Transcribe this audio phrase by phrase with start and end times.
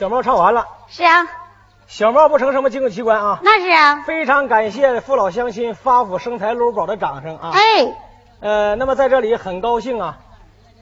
[0.00, 1.26] 小猫唱完了，是啊，
[1.86, 3.38] 小猫不成什么金贵奇观啊！
[3.44, 4.00] 那是啊。
[4.06, 7.50] 非常感谢父老乡亲发福生财搂宝的掌声啊！
[7.52, 7.60] 哎，
[8.40, 10.18] 呃，那么在这里很高兴啊，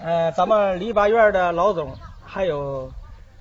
[0.00, 2.92] 呃，咱们篱笆院的老总还有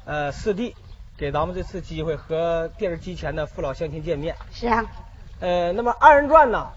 [0.06, 0.76] 呃四弟，
[1.16, 4.36] 给咱们这次机会和电视机前的父老乡亲见面。
[4.52, 4.84] 是啊。
[5.42, 6.70] 呃，那么二人转呢，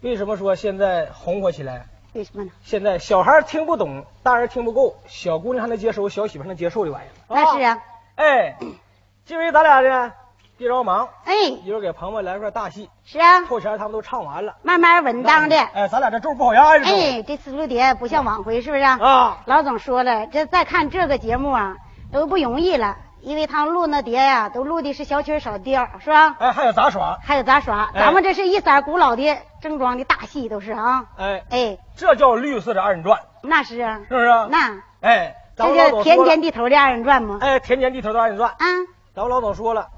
[0.00, 1.86] 为什么说现在红火起来？
[2.14, 2.50] 为什么呢？
[2.64, 7.12] 现在小孩听不懂，大人听不够，小姑娘还能接受，小媳妇还能接受这玩意儿。
[7.28, 7.78] 那是啊。
[8.16, 8.56] 哎，
[9.24, 10.12] 今为咱俩呢，
[10.56, 11.08] 别着忙。
[11.24, 12.88] 哎，一会儿给朋友们来块大戏。
[13.04, 13.44] 是啊。
[13.46, 15.56] 后前他们都唱完了，慢慢稳当的。
[15.56, 16.84] 哎，咱俩这咒不好压着。
[16.84, 18.98] 哎，这四路碟不像往回，是不是啊？
[19.00, 19.38] 啊。
[19.46, 21.76] 老总说了，这再看这个节目啊，
[22.12, 22.96] 都不容易了。
[23.20, 26.36] 因为他们录那碟呀，都录的是小曲小调，是吧？
[26.38, 27.90] 哎，还有杂耍，还有杂耍。
[27.94, 31.06] 咱们这是一色古老的正装的大戏，都是啊。
[31.16, 33.18] 哎哎，这叫绿色的二人转。
[33.42, 34.28] 那是啊，是不是？
[34.50, 37.38] 那哎，这叫田间地头的二人转吗？
[37.40, 38.54] 哎，田间地头的二人转。
[38.58, 39.88] 嗯，咱们老总说了，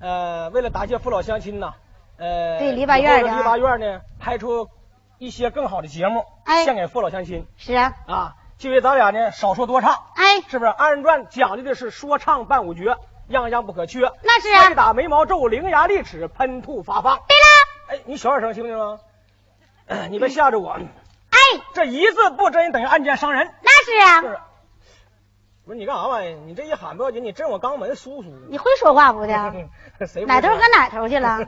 [0.00, 1.74] 呃，为了答谢父老乡亲呐，
[2.18, 4.68] 呃，对篱笆院的篱笆院呢，拍出
[5.18, 7.46] 一些更好的节目，哎，献给父老乡亲。
[7.56, 7.92] 是啊。
[8.06, 10.70] 啊，就为咱俩呢少说多唱，哎，是不是？
[10.70, 12.96] 二人转讲究的是说唱伴舞绝。
[13.28, 14.68] 样样不可缺，那是啊！
[14.68, 17.20] 拍打眉毛皱，伶牙俐齿，喷吐发放。
[17.28, 17.36] 对
[17.96, 20.10] 了，哎，你小点声行不行？
[20.10, 20.72] 你别吓着我。
[20.72, 21.38] 哎，
[21.72, 23.48] 这一字不真等于暗箭伤人。
[23.62, 24.20] 那是啊。
[24.20, 24.38] 是。
[25.64, 26.34] 不是你干啥玩意？
[26.46, 28.32] 你这一喊不要紧，你震我肛门酥酥。
[28.48, 29.52] 你会说话不的？
[30.06, 30.24] 谁？
[30.24, 31.38] 哪头搁哪头去了？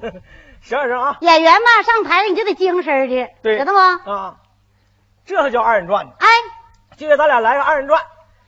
[0.63, 1.17] 小点声啊！
[1.21, 4.11] 演员嘛，上台了你就得精神的，知道不？
[4.11, 4.37] 啊，
[5.27, 6.13] 这才叫二人转呢。
[6.19, 6.27] 哎，
[6.97, 8.01] 今天咱俩来个二人转，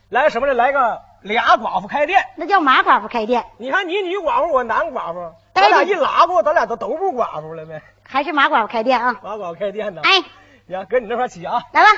[0.09, 0.55] 来个什么呢？
[0.55, 1.03] 来个。
[1.23, 3.47] 俩寡妇开店，那叫马寡妇开店。
[3.57, 7.83] 你看你女寡妇，我男寡妇，咱俩一拉过，咱俩都都不寡妇了呗。
[8.05, 9.17] 还是马寡妇开店啊？
[9.25, 10.03] 马寡妇开店呢？
[10.05, 10.23] 哎，
[10.69, 11.61] 行，搁你那块起啊。
[11.73, 11.89] 来吧，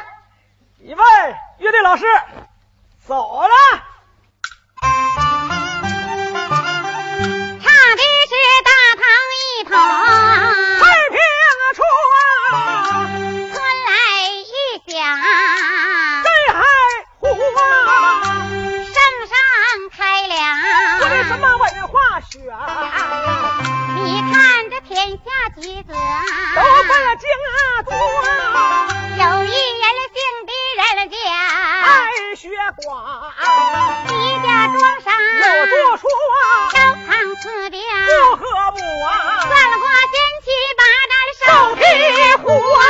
[0.79, 1.03] 预备，
[1.59, 2.07] 乐队老师，
[3.09, 3.49] 走了。
[7.63, 8.33] 唱的是
[8.67, 9.71] 大堂一头。
[10.79, 11.17] 太平
[11.75, 11.81] 春
[12.53, 12.53] 啊，
[13.51, 13.89] 春来
[14.45, 14.53] 一
[14.87, 14.93] 响。
[16.23, 16.61] 震海
[17.19, 17.25] 湖
[17.57, 17.61] 啊。
[19.91, 19.97] 开
[20.29, 20.33] 了，
[21.01, 22.37] 我的什么文化学？
[24.05, 24.93] 你看这天
[25.25, 25.25] 下
[25.57, 27.25] 几子都不精
[27.87, 27.91] 多，
[29.17, 30.53] 有一人姓的
[30.95, 31.17] 人家
[32.31, 33.33] 爱学寡，
[34.05, 34.13] 一
[34.45, 36.05] 家庄上有读书
[36.37, 36.37] 啊，
[36.75, 37.09] 都旁
[37.41, 39.09] 四表不和睦啊，
[39.41, 39.83] 算卦
[40.13, 40.13] 仙
[40.45, 41.81] 七八战手提
[42.43, 42.85] 壶啊。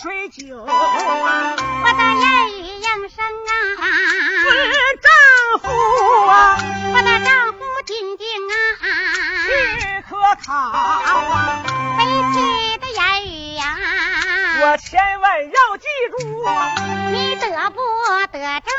[0.00, 3.50] 水酒，我的言语应声啊，
[6.92, 8.84] 我的丈夫金定啊，
[9.46, 9.48] 去
[10.08, 10.50] 可考，
[11.96, 12.00] 悲
[12.32, 12.36] 戚
[12.78, 13.62] 的言语呀，
[14.60, 16.16] 我千万要记住，
[17.12, 17.76] 你得不
[18.32, 18.70] 得中，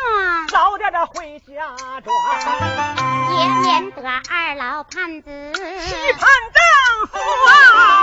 [0.49, 1.51] 早点的回家
[2.01, 2.07] 转，
[3.37, 5.59] 也免得二老盼子期
[6.13, 6.21] 盼
[6.53, 6.61] 丈
[7.07, 7.17] 夫
[7.47, 7.98] 啊，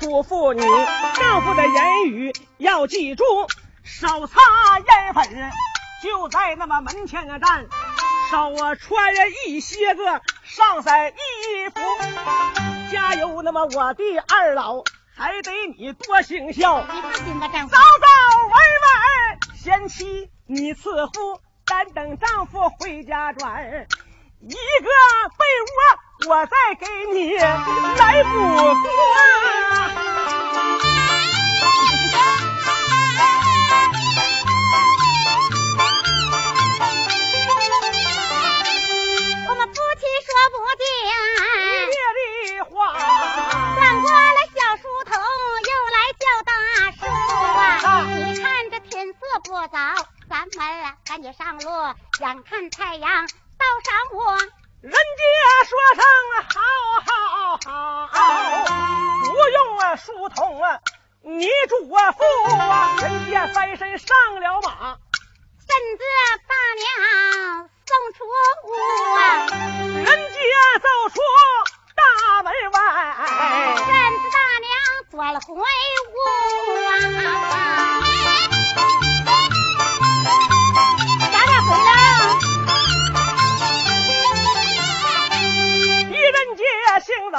[0.00, 0.62] 嘱咐你，
[1.16, 3.24] 丈夫的言语要记住，
[3.82, 4.38] 少擦
[4.78, 5.50] 烟粉。
[6.02, 7.66] 就在那么门前的站，
[8.30, 9.12] 少我穿
[9.46, 11.80] 一些个上色衣服。
[12.92, 14.84] 加油，那么我的二老
[15.16, 16.80] 还得你多行孝。
[16.80, 17.74] 你放心吧，丈夫。
[17.74, 17.84] 早早
[18.44, 18.52] 晚
[18.84, 23.64] 晚，贤妻你伺候，单等丈夫回家转。
[24.40, 28.88] 一个被窝我再给你来补锅。
[41.88, 41.94] 别
[42.58, 42.92] 的话，
[43.76, 45.14] 转过了小书童，
[45.64, 46.52] 又来叫大
[46.92, 47.00] 叔
[47.86, 48.02] 啊！
[48.04, 49.78] 你看这天色不早，
[50.28, 50.50] 咱们
[51.06, 51.70] 赶紧上路，
[52.20, 54.16] 眼看太阳到晌午。
[54.80, 54.96] 人家
[55.64, 56.04] 说声
[56.54, 56.60] 好
[57.04, 58.16] 好好，
[59.24, 60.78] 不用啊书童啊，
[61.22, 61.98] 你嘱咐
[62.70, 64.96] 啊，人家翻身上了马，
[65.58, 65.68] 身
[65.98, 66.04] 子
[66.46, 68.70] 大娘送出屋
[69.16, 69.18] 啊，
[69.80, 70.08] 人家
[70.78, 71.16] 走出
[71.96, 72.02] 大
[72.44, 72.78] 门外，
[73.74, 73.82] 身
[74.20, 74.70] 子大娘
[75.10, 75.50] 转回
[76.14, 76.16] 屋
[76.86, 77.26] 啊。
[87.30, 87.38] 杰行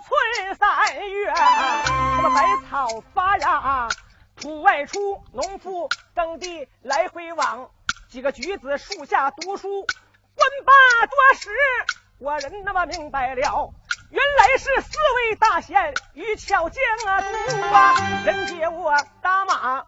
[0.00, 0.68] 村三
[1.06, 3.88] 月，什么百草发芽，
[4.36, 7.70] 土外出，农夫耕地来回往，
[8.08, 9.86] 几个举子树下读书，
[10.34, 11.50] 观罢多时，
[12.18, 13.74] 我人那么明白了。
[14.10, 17.28] 原来是四位大仙与巧将啊读
[17.74, 17.94] 啊，
[18.24, 19.84] 人杰我打马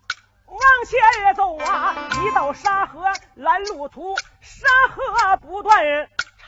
[0.46, 3.04] 往前走啊，一到沙河
[3.36, 5.82] 拦路途，沙河不断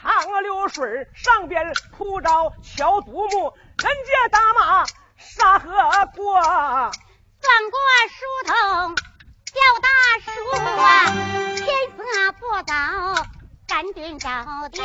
[0.02, 2.28] 长流水，上边铺着
[2.62, 4.84] 桥独木，人家打马
[5.16, 5.70] 沙河
[6.16, 7.78] 过，转过
[8.08, 8.16] 树
[8.46, 8.52] 头
[9.46, 9.88] 叫大
[10.24, 10.28] 叔
[10.80, 10.82] 啊，
[11.56, 11.66] 天
[11.96, 12.72] 色不早，
[13.68, 14.28] 赶紧找
[14.70, 14.82] 店。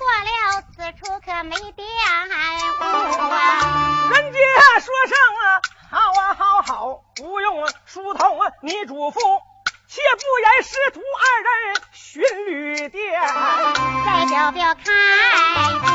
[0.00, 4.10] 过了此处可没玷污啊！
[4.12, 4.38] 人家
[4.80, 5.60] 说声啊，
[5.90, 9.18] 好啊，好好，不用书童你嘱咐，
[9.92, 13.20] 且不言师徒二人寻旅店，
[14.06, 15.90] 再表表看见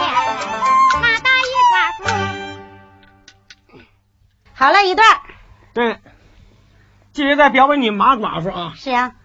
[1.02, 2.04] 马大一寡妇。
[4.54, 5.08] 好了一段。
[5.74, 6.02] 对，
[7.14, 8.74] 继续再表演你马寡妇啊。
[8.75, 9.16] 是啊。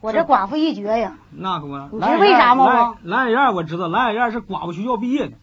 [0.00, 1.18] 我这寡妇一绝呀！
[1.30, 2.96] 那可不，你知为啥吗？
[3.04, 5.36] 蓝眼燕我知道，蓝眼燕是寡妇学校毕业的。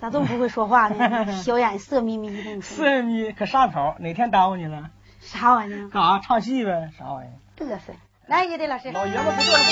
[0.00, 1.30] 咋这么不会说话呢？
[1.44, 2.62] 小眼色眯眯的。
[2.62, 4.88] 色眯可上头，哪天耽误你了？
[5.20, 5.90] 啥玩意儿？
[5.90, 6.18] 干啥？
[6.20, 6.90] 唱戏呗？
[6.98, 7.36] 啥玩意儿？
[7.64, 7.94] 嘚瑟！
[8.26, 8.90] 来一个的老师。
[8.92, 9.64] 老爷子不坐了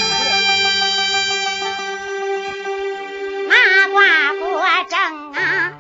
[4.89, 5.73] 正啊。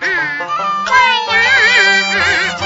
[2.58, 2.63] 枪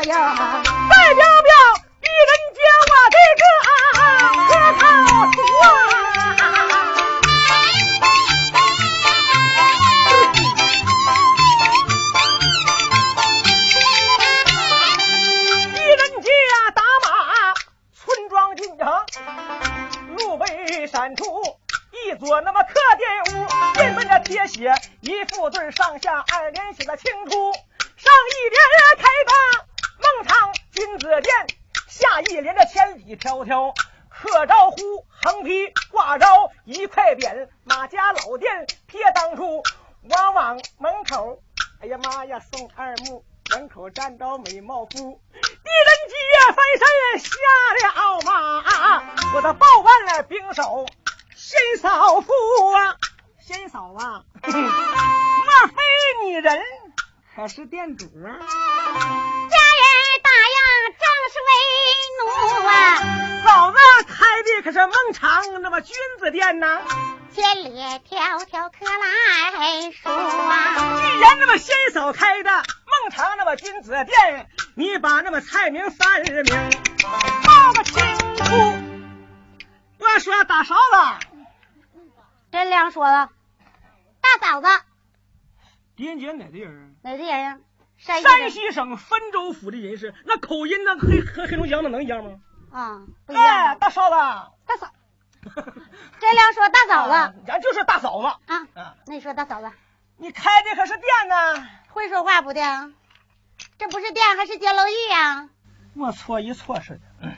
[0.00, 1.22] 这样啊再加
[44.82, 45.21] 到美貌夫，
[88.02, 92.40] 山西山西省汾州府的人士，那口音那黑和黑龙江的能一样吗？
[92.72, 93.78] 啊，不一哎，样。
[93.78, 94.16] 大嫂子，
[94.66, 94.92] 大嫂，
[96.18, 98.94] 真亮说大嫂子 啊咱就是大嫂子啊，啊！
[99.06, 99.70] 那你说大嫂子
[100.16, 101.68] 你开的可是店呢？
[101.90, 102.60] 会说话不的？
[103.78, 105.48] 这不是店还是监牢狱呀？
[105.94, 107.00] 我错一错似的。
[107.20, 107.36] 嗯，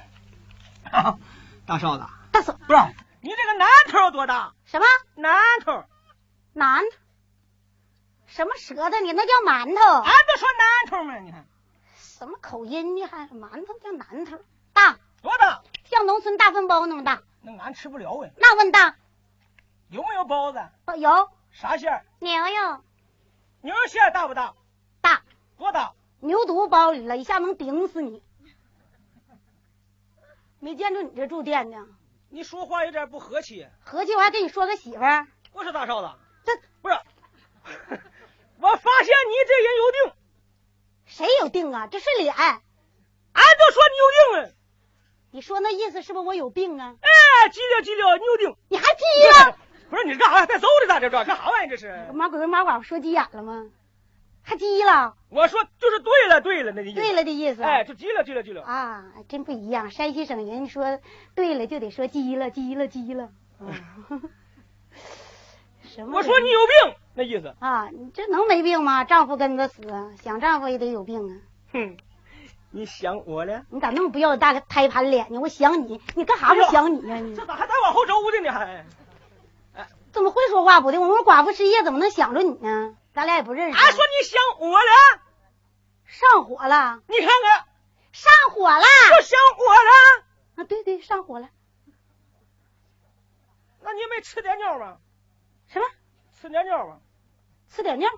[0.91, 1.19] 啊
[1.67, 2.81] 大嫂子，大嫂不是
[3.21, 4.53] 你这个南头多大？
[4.65, 5.85] 什么南头，
[6.55, 6.87] 馒头？
[8.35, 8.99] 什么舌头？
[8.99, 10.03] 你那叫馒头？
[10.03, 11.47] 俺不说馒头吗，你看
[11.97, 13.07] 什么口音呢？
[13.07, 14.41] 还馒头叫馒头？
[14.73, 15.63] 大，多大？
[15.85, 17.23] 像农村大粪包那么大？
[17.43, 18.33] 那俺吃不了哎。
[18.37, 18.97] 那问大？
[19.89, 20.59] 有没有包子？
[20.87, 22.05] 哦有啥馅儿？
[22.19, 22.83] 牛肉
[23.61, 24.53] 牛肉馅儿大不大？
[25.01, 25.23] 大，
[25.57, 25.93] 多大？
[26.19, 28.21] 牛犊包里了，一下能顶死你。
[30.59, 31.87] 没见着你这住店呢，
[32.31, 33.69] 你说话有点不和气。
[33.85, 36.99] 和气我还跟你说个媳妇儿，我说大少子，这不是，
[38.65, 40.13] 我发现你这人有病，
[41.05, 41.87] 谁有病啊？
[41.87, 42.35] 这是脸。
[42.35, 44.55] 俺都说你有病了。
[45.33, 46.95] 你说那意思是不是我有病啊？
[46.99, 48.57] 哎，急了急了，你有病。
[48.71, 49.03] 你还急
[49.39, 49.59] 了？
[49.91, 50.47] 不是你干啥？
[50.47, 51.69] 带走的咋这这干啥玩意儿？
[51.69, 52.09] 这是？
[52.15, 53.67] 马鬼跟马寡妇说急眼了吗？
[54.43, 55.15] 还急了？
[55.29, 56.95] 我说就是对了，对了，那意思。
[56.95, 57.63] 对了的意思。
[57.63, 58.63] 哎，就急了，急了，急了。
[58.63, 59.91] 啊，真不一样。
[59.91, 61.01] 山西省人说
[61.35, 63.29] 对了就得说急了，急了，急了。
[63.61, 63.75] 嗯
[65.85, 66.17] 什么？
[66.17, 67.55] 我说你有病，那意思。
[67.61, 69.05] 啊，你这能没病吗？
[69.05, 69.83] 丈夫跟着死，
[70.23, 71.33] 想丈夫也得有病啊！
[71.73, 71.97] 哼，
[72.71, 73.65] 你想我了？
[73.71, 75.41] 你咋那么不要大个胎盘脸呢？
[75.41, 78.53] 我想你，你干啥不想你呀、你这咋还带往后周的呢？
[78.53, 78.85] 还？
[80.13, 80.99] 怎么会说话不对？
[80.99, 82.97] 我们寡妇失业怎么能想着你呢？
[83.13, 83.79] 咱俩也不认识。
[83.79, 85.21] 俺说你想我了，
[86.05, 87.67] 上火了，你看看，
[88.13, 88.85] 上火了
[89.17, 90.25] 我想我了。
[90.57, 90.65] 啊！
[90.65, 91.49] 对对，上火了。
[93.83, 94.99] 那你没吃点尿吗？
[95.67, 95.85] 什么？
[96.41, 96.99] 吃点尿吗？
[97.75, 98.09] 吃点尿，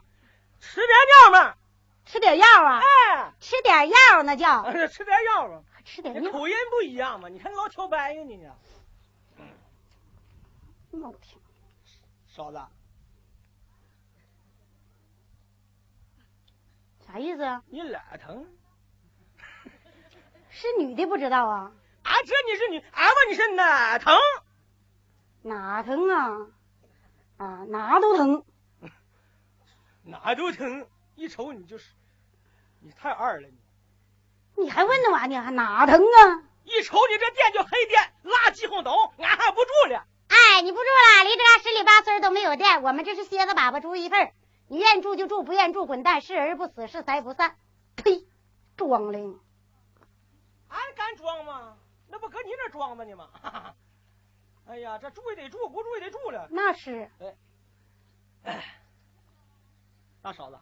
[0.61, 0.89] 吃点
[1.33, 1.57] 尿吗？
[2.05, 2.81] 吃点药啊？
[2.81, 5.63] 哎，吃点药那叫吃点药吧？
[5.83, 6.21] 吃点药。
[6.21, 7.31] 你口音不一样嘛？
[7.31, 8.55] 你看老挑白呢，你呢？
[10.91, 11.41] 那么听
[12.29, 12.61] 嫂子，
[17.07, 17.63] 啥意思啊？
[17.69, 18.47] 你哪疼？
[20.51, 21.73] 是女的不知道啊？
[22.03, 24.15] 俺这你是女，俺问你是哪疼？
[25.41, 26.47] 哪疼啊？
[27.39, 28.45] 啊，哪都疼。
[30.07, 31.93] 哪都疼，一瞅你就是，
[32.81, 34.63] 你太二了你。
[34.63, 35.43] 你还问那玩意儿？
[35.43, 36.43] 还哪疼啊？
[36.65, 40.07] 一瞅你这店就黑店，垃圾红斗，俺还不住了。
[40.29, 44.33] 哎，你不住了，离这嘎十里八村都没有店，我们这是蝎子粑粑猪一份儿
[44.69, 47.57] 你愿意住就住，不愿意住滚蛋，是而不死，是财不散。
[47.97, 48.27] 呸，
[48.77, 49.19] 装的。
[50.69, 51.77] 俺敢装吗？
[52.09, 53.31] 那不搁你那装着呢吗？
[54.67, 56.49] 哎呀，这住也得住，不住也得住了。
[56.51, 57.11] 那是
[60.27, 60.59] 大嫂子，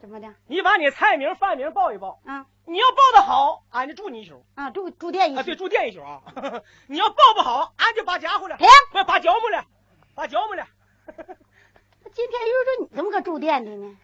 [0.00, 0.26] 怎么的？
[0.48, 2.20] 你把你菜名、饭名报一报。
[2.26, 4.44] 啊你要报的好，俺就住你一宿。
[4.56, 6.20] 啊，住住店一啊，宿对，住店一宿啊。
[6.88, 8.66] 你要报不好，俺就把家伙了，停！
[8.90, 9.64] 不把脚木了，
[10.16, 10.66] 把脚木了。
[11.06, 13.96] 今天又说你这么个住店的呢？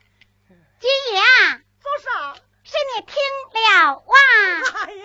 [0.78, 2.34] 金爷啊，做啥？
[2.62, 3.16] 是你听
[3.54, 4.14] 了哇？
[4.86, 5.04] 哎呀！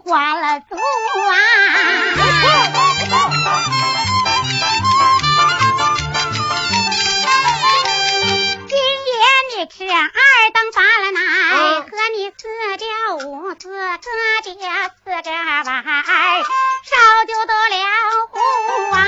[0.00, 0.80] 关了祖啊。
[8.66, 9.12] 今夜
[9.50, 10.00] 你吃二
[10.52, 11.20] 等饭了奶，
[11.80, 11.86] 和
[12.16, 12.38] 你四
[12.78, 12.84] 家
[13.26, 14.06] 五四四
[14.58, 14.58] 家
[15.04, 15.28] 四家
[15.64, 16.92] 碗，烧
[17.26, 17.76] 酒都了
[18.30, 18.34] 壶
[18.94, 18.98] 啊。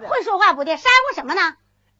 [0.00, 1.40] 今夜你吃不的，山呼什么呢？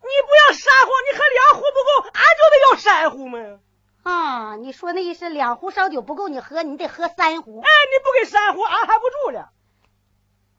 [0.00, 3.61] 你不要山呼，你喝两壶不够，俺就得要三壶嘛。
[4.04, 7.61] 啊，你说那意思，两壶烧酒不够你喝，你得喝三壶。
[7.61, 9.50] 哎，你不给三壶，俺还不住了。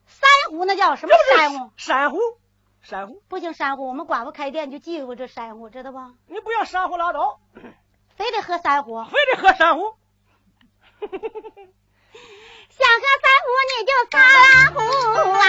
[0.06, 1.72] 三壶那叫什么山壶？
[1.78, 2.18] 山呼，
[2.82, 6.00] 山呼不行，山呼我们寡妇开店就忌讳这山呼，知道不？
[6.28, 7.40] 你不要山呼拉倒，
[8.16, 9.96] 非得喝三壶，非得喝山呼。
[12.80, 14.16] 想喝三壶你就三
[14.74, 14.80] 壶
[15.36, 15.44] 啊！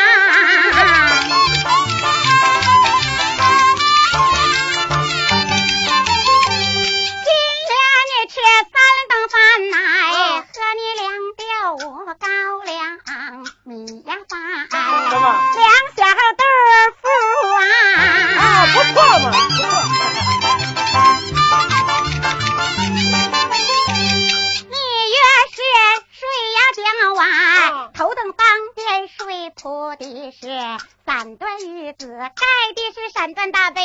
[7.22, 7.30] 今
[7.68, 7.70] 天
[8.08, 8.34] 你吃
[8.66, 8.74] 三
[9.08, 9.38] 顿饭
[9.70, 9.74] 呐，
[10.42, 11.02] 喝你两
[11.36, 11.40] 吊
[11.74, 11.78] 五
[12.18, 12.26] 高
[12.64, 12.74] 粱
[13.62, 13.70] 米
[14.02, 14.34] 呀饭，
[14.68, 15.64] 两
[15.94, 15.98] 小
[16.36, 16.42] 豆
[17.00, 17.02] 腐
[17.54, 17.62] 啊！
[18.40, 18.42] 啊，
[18.74, 19.99] 不错嘛，不错。
[27.94, 30.48] 头等房间睡铺的是
[31.04, 33.82] 三段褥子，盖的是三段大被。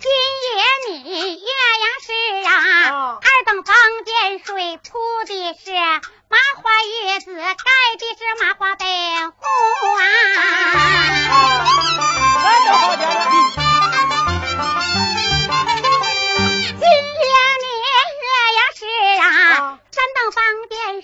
[0.00, 0.10] 今
[0.44, 0.48] 夜
[0.88, 0.92] 你
[1.40, 1.46] 岳
[1.80, 2.06] 阳市
[2.46, 3.74] 啊，啊二等房
[4.04, 4.90] 间睡铺
[5.26, 5.72] 的是
[6.28, 7.44] 麻花褥子，盖
[7.98, 9.26] 的是麻花被窝
[9.98, 10.02] 啊。
[12.42, 13.71] 三等房间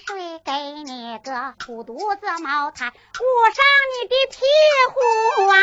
[0.07, 0.53] 睡，给
[0.85, 4.37] 你个虎犊子毛毯，捂上你的屁
[4.95, 5.01] 股
[5.49, 5.55] 啊。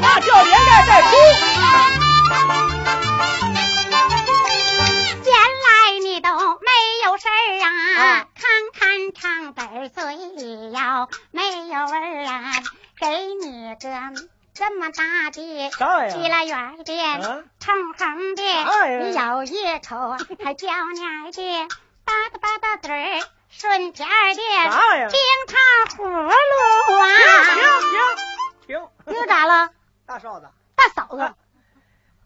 [0.00, 1.08] 那叫连带带哭。
[5.24, 5.66] 闲来
[6.02, 6.70] 你都没
[7.04, 7.32] 有事儿
[7.64, 10.02] 啊，看看唱本儿嘴
[10.70, 12.52] 要没有味儿啊，
[13.00, 13.88] 给你个
[14.56, 16.84] 这么大的啥玩意儿鸡拉圆的。
[17.20, 18.42] 长，横横的，
[19.04, 21.68] 你咬一口还嚼黏的，
[22.06, 25.58] 吧嗒吧嗒嘴儿顺甜的，啥玩意儿冰糖
[25.98, 26.30] 葫芦
[26.86, 27.04] 停啊！
[28.66, 29.14] 停停停！
[29.14, 29.70] 又咋了？
[30.06, 31.36] 大嫂子，大嫂子，啊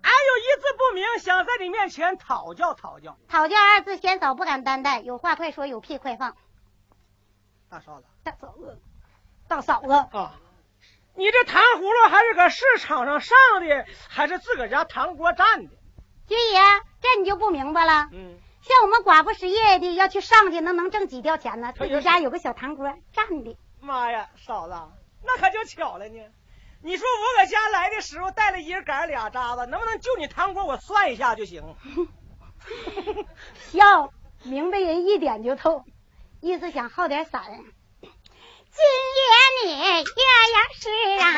[0.03, 3.19] 俺有一字不明，想在你面前讨教讨教。
[3.29, 6.37] 讨教二字，先嫂不敢担待，有话快说，有屁快放。
[7.69, 8.81] 大嫂子大嫂子，
[9.49, 10.33] 大嫂子，啊，
[11.16, 15.70] 你这糖葫芦还是搁市场上上的，还是自个儿家糖锅蘸的？
[16.27, 16.61] 军爷，
[17.01, 18.09] 这你就不明白了。
[18.12, 21.73] 嗯，像我们寡妇失业的要去上去，那能挣几吊钱呢？
[21.77, 23.57] 自己家有个小糖锅蘸的。
[23.81, 24.75] 妈呀，嫂子，
[25.25, 26.20] 那可就巧了呢。
[26.83, 31.77] 你说我搁家来的时候带了一人杆俩渣子，能不能就你糖锅我算一下就行？
[33.73, 34.12] 笑，
[34.44, 35.85] 明白人一点就透，
[36.40, 37.42] 意思想耗点散。
[38.81, 38.88] 今
[39.19, 39.21] 夜
[39.66, 39.69] 你
[40.01, 40.23] 岳
[40.55, 40.83] 阳市
[41.21, 41.29] 啊，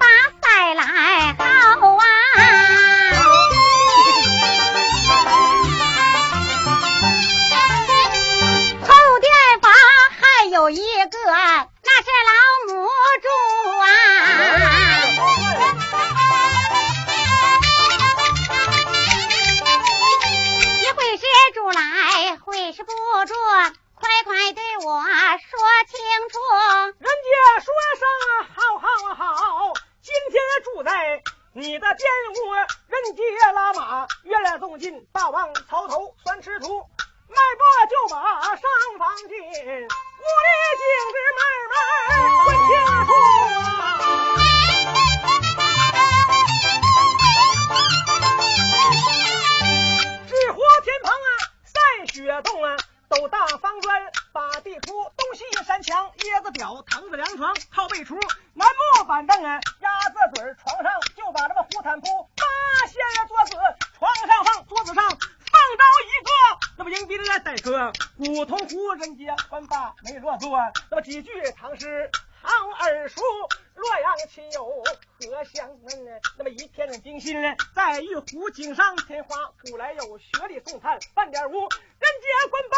[0.00, 0.02] 打
[0.40, 0.80] 赛来
[1.36, 1.44] 好
[1.92, 2.02] 啊！
[8.80, 8.88] 后
[9.20, 9.28] 殿
[9.60, 9.70] 房
[10.18, 11.18] 还有一个，
[11.82, 12.32] 那是老
[12.68, 12.72] 母
[13.20, 13.28] 猪
[13.82, 13.84] 啊！
[20.78, 21.22] 一会是
[21.54, 21.78] 主来，
[22.36, 22.90] 会是不
[23.26, 23.34] 住，
[24.10, 25.06] 快快对我说
[25.86, 26.34] 清楚。
[26.98, 28.02] 人家说声
[28.56, 32.52] 好好好，今天住在你的店屋，
[32.88, 36.80] 人家拉马，月亮纵进，大王槽头酸吃土，
[37.28, 38.58] 迈步就马上
[38.98, 39.54] 房进，屋里
[40.80, 41.78] 径直慢慢
[42.46, 42.68] 问清
[43.06, 43.70] 楚啊。
[50.26, 51.30] 纸火天棚啊，
[51.64, 51.72] 赛
[52.12, 52.76] 雪洞啊，
[53.10, 54.00] 斗大方砖，
[54.32, 58.14] 把地铺，东西山墙，椰子表，藤子凉床，靠背橱，
[58.54, 63.56] 楠木板凳啊，鸭子嘴，床上就把这个胡毯铺，八仙儿桌子，
[63.98, 65.04] 床上放，桌子上
[65.76, 66.30] 着一个，
[66.78, 70.58] 那么迎宾来待客，古铜壶人家官罢没落座，
[70.90, 72.10] 那么几句唐诗
[72.42, 73.22] 好耳熟，
[73.74, 74.82] 洛阳亲友
[75.20, 76.10] 何相问呢？
[76.38, 77.36] 那么一天精心，
[77.74, 81.68] 在玉壶井上添花，古来有雪里送炭半点无，人
[82.00, 82.76] 家官罢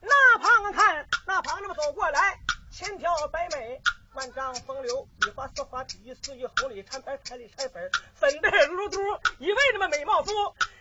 [0.00, 2.38] 那旁看，那旁那么走过来，
[2.70, 3.80] 千条白美。
[4.18, 8.98] 万丈风流，一花四花体，四玉红里掺白彩里拆粉，粉的如嘟，
[9.38, 10.32] 一位那么美貌夫，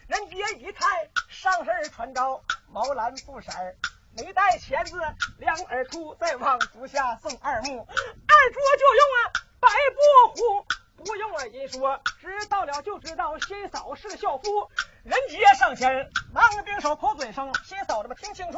[0.07, 0.89] 人家一看
[1.29, 3.75] 上身儿穿着毛蓝布色儿，
[4.15, 4.99] 没带钳子，
[5.37, 10.65] 两耳秃，再往足下送二目，二桌就用啊白布糊，
[11.05, 14.67] 不用啊人说，知道了就知道新嫂是个孝夫，
[15.03, 18.57] 人家上前忙并手口嘴声，新嫂这么听清楚。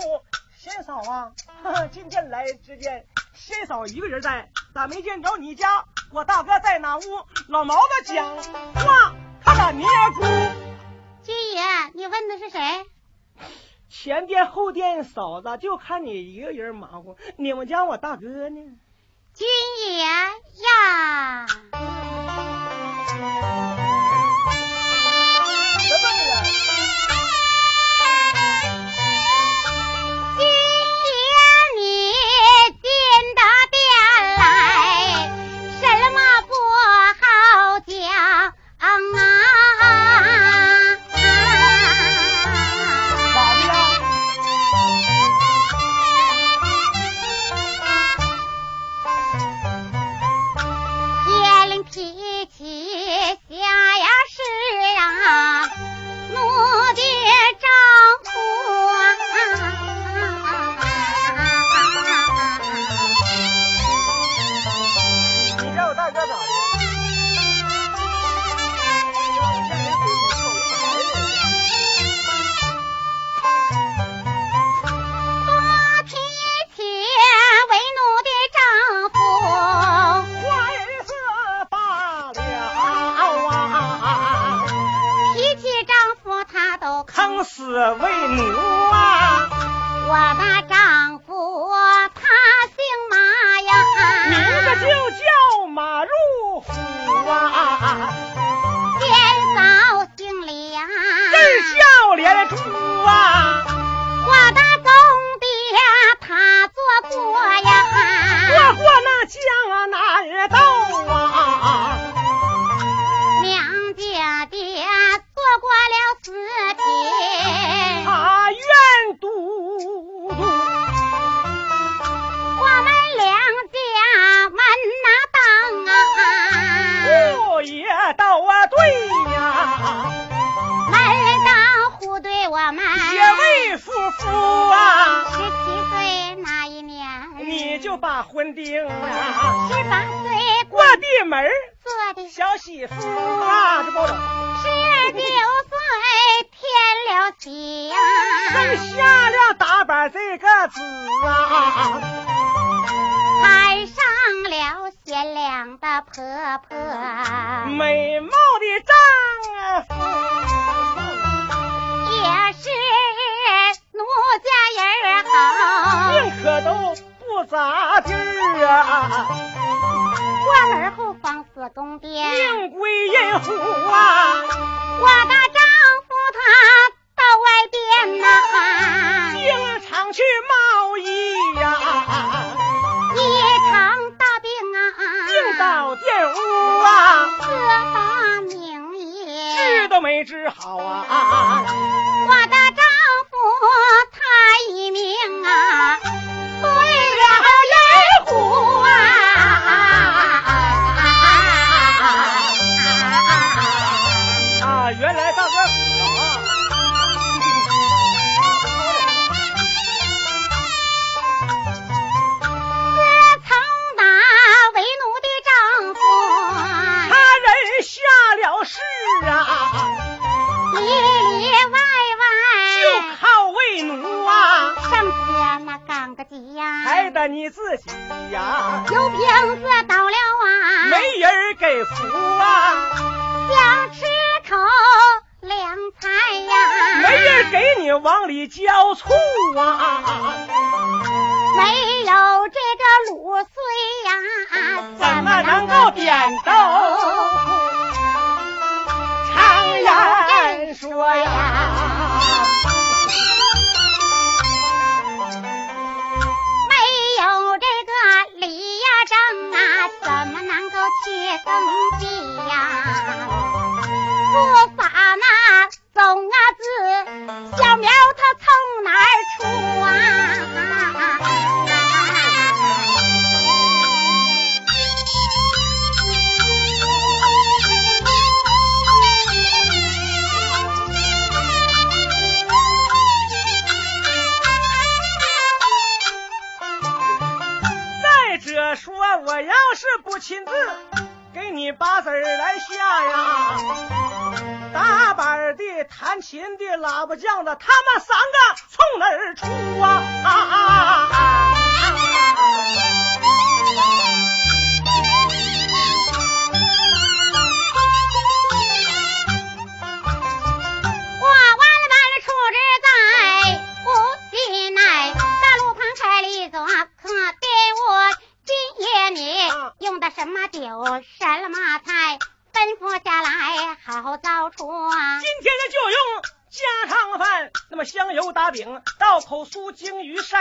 [0.62, 1.32] 新嫂啊，
[1.64, 5.86] 呵 呵今天来只见仙嫂一个人在，咋没见着你家？
[6.12, 7.02] 我大哥在哪屋？
[7.48, 8.36] 老毛子讲
[8.74, 10.22] 话，他打尼姑。
[11.24, 11.62] 军爷，
[11.94, 12.60] 你问的是谁？
[13.90, 17.16] 前店后店嫂子，就看你一个人忙活。
[17.38, 18.60] 你们家我大哥呢？
[19.34, 19.48] 军
[19.88, 21.46] 爷呀。
[25.88, 26.49] 删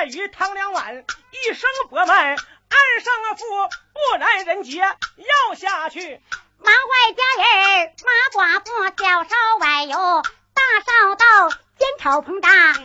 [0.06, 6.20] 京鱼鳝鱼汤两碗，一生薄麦，二生富，不然人杰要下去。
[6.58, 10.22] 忙外家人马寡妇，小烧外油
[10.54, 12.82] 大烧豆，煎炒烹炸做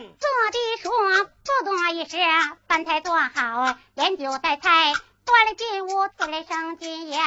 [0.50, 2.16] 的说，不多一时，
[2.66, 4.92] 饭菜做好，连酒带菜
[5.24, 7.18] 端了进屋，自来生津也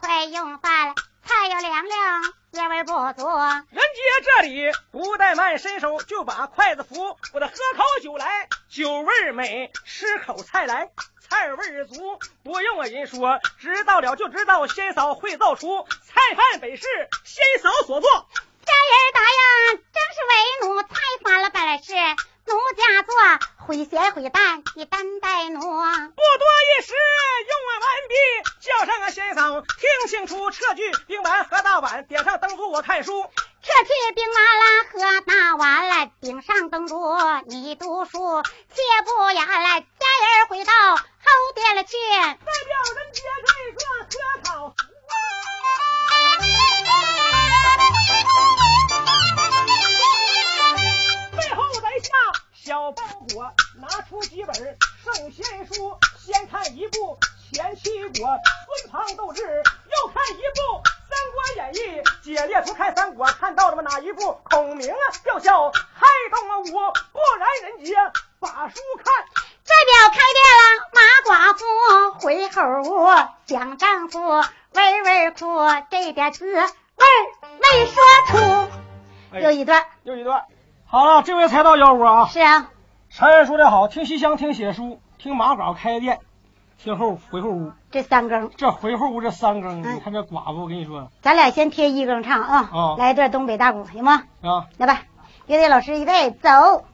[0.00, 3.26] 快用饭，菜要凉凉，滋味不足。
[3.70, 4.02] 人杰
[4.36, 10.90] 这里不怠慢，伸手就把筷子扶，我得喝口酒来，酒味美，吃口菜来。
[11.30, 16.82] 菜味足，不用我人说，知道了就知道，仙嫂会造出菜饭本是
[17.24, 18.10] 仙嫂所做。
[18.10, 21.94] 家人答应，正是为奴，太发了本来是
[22.44, 23.14] 奴家做，
[23.66, 25.60] 会咸会淡，你担待奴。
[25.60, 26.92] 不多一时，
[27.48, 28.14] 用完毕，
[28.60, 33.30] 叫上个仙嫂，听清楚，撤去冰碗和大碗，点上灯烛，我看书。
[33.62, 36.96] 撤去冰碗了和大碗了，顶上灯烛，
[37.46, 39.80] 你读书，切不言来。
[39.80, 41.00] 家人回到后
[41.54, 43.80] 殿了去，代表人杰可以说
[44.10, 44.74] 科考。
[51.32, 52.12] 背后在下
[52.52, 53.02] 小包
[53.32, 54.54] 裹，拿出几本
[55.02, 57.18] 圣贤书，先看一部
[57.56, 58.28] 《前七国》，
[58.66, 60.82] 孙庞斗智，又看一部。
[61.12, 63.82] 《三国演义》姐列图看三国，看到了吗？
[63.82, 64.38] 哪一部？
[64.44, 67.94] 孔明啊，吊孝害东吴，不然人杰
[68.38, 69.24] 把书看。
[69.64, 71.64] 代表开店了，马寡妇
[72.20, 72.60] 回后
[72.90, 72.92] 屋，
[73.46, 74.18] 想丈夫
[74.74, 75.46] 微微哭，
[75.90, 76.64] 这点字味
[77.60, 79.38] 没说出。
[79.38, 80.44] 又一段，又一段。
[80.92, 82.26] 好了，这回才到腰窝啊。
[82.26, 82.68] 是啊。
[83.08, 86.20] 常言说的好，听西厢，听写书，听马稿开店。
[86.76, 94.24] 听后回后屋，这三更，这回后屋这三更，你看这寡妇，我跟你说，咱俩先贴一更唱啊，啊，来一段东北大鼓，行吗？
[94.42, 95.00] 啊，来吧，
[95.46, 96.84] 乐队老师预备，走。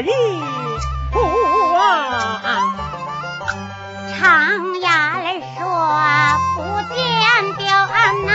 [0.00, 0.10] 一
[1.10, 1.18] 步
[1.74, 2.40] 啊。
[4.18, 4.20] 常
[4.80, 4.88] 言
[5.56, 5.62] 说，
[6.56, 6.60] 不
[6.94, 6.96] 见
[7.56, 7.66] 表
[8.26, 8.30] 呐、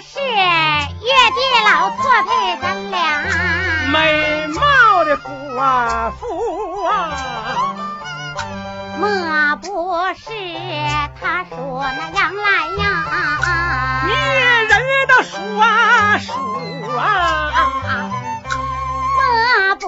[0.00, 0.28] 是月
[1.30, 2.28] 地老错配
[2.60, 2.98] 咱俩
[3.92, 6.92] 美貌的夫啊夫啊，
[8.98, 10.24] 莫不是
[11.20, 11.56] 他说
[11.96, 12.82] 那杨兰呀？
[14.06, 14.12] 你
[14.68, 14.72] 人
[15.06, 16.32] 的数啊数
[16.98, 17.02] 啊，
[19.16, 19.84] 莫不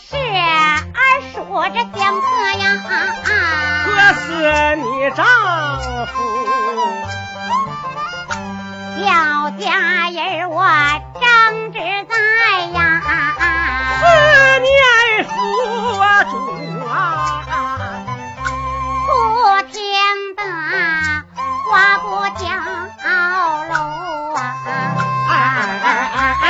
[0.00, 0.16] 是
[0.94, 0.98] 二
[1.32, 1.36] 叔
[1.74, 2.26] 这相哥
[2.58, 2.62] 呀？
[3.86, 5.26] 哥是你丈
[6.06, 6.16] 夫。
[9.00, 10.66] 小家人，我
[11.20, 12.14] 正值在
[12.72, 13.00] 呀，
[14.00, 14.02] 思
[14.58, 14.68] 念
[15.24, 15.30] 佛
[16.30, 16.32] 主
[16.84, 16.90] 啊，
[19.06, 19.08] 不
[19.72, 19.78] 听
[20.34, 20.42] 的
[21.70, 22.06] 花不
[22.38, 22.42] 叫
[23.68, 23.74] 落
[25.28, 26.47] 啊。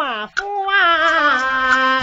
[0.00, 0.32] 寡妇
[0.66, 2.00] 啊，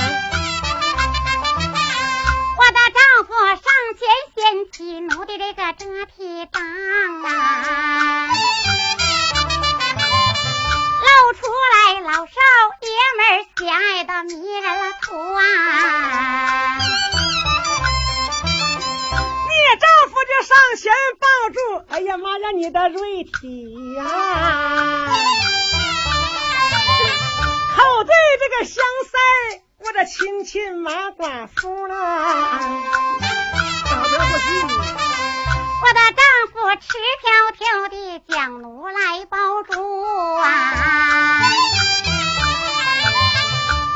[2.55, 3.57] 我的丈夫上
[3.97, 4.37] 前掀
[4.71, 6.61] 起奴的这个遮体帐
[7.23, 8.29] 啊，
[11.01, 11.41] 露出
[11.73, 12.31] 来老少
[12.83, 12.87] 爷
[13.17, 15.41] 们儿喜爱的迷人图啊！
[19.47, 21.57] 你丈夫就上前抱住，
[21.89, 24.03] 哎呀妈呀，你的瑞体呀、
[27.77, 29.13] 口对这个香腮，
[29.85, 31.93] 我的亲亲马寡妇呢，
[33.85, 34.45] 长得不细。
[35.83, 41.43] 我的丈夫赤条条的将奴来抱住啊，